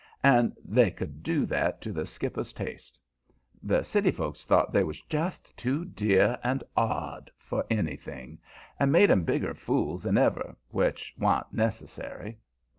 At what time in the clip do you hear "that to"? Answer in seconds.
1.45-1.93